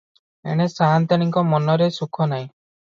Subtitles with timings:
[0.53, 2.53] ଏଣେ ସା’ନ୍ତାଣୀଙ୍କ ମନରେ ସୁଖ ନାହିଁ।